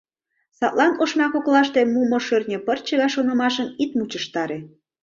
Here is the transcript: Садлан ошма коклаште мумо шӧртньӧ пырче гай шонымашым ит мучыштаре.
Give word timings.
Садлан 0.57 0.93
ошма 1.03 1.27
коклаште 1.33 1.81
мумо 1.93 2.17
шӧртньӧ 2.25 2.57
пырче 2.65 2.93
гай 3.01 3.09
шонымашым 3.15 3.67
ит 3.83 3.91
мучыштаре. 3.97 4.59